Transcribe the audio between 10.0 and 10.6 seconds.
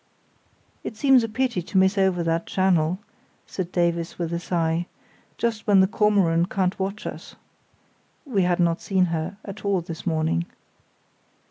morning.)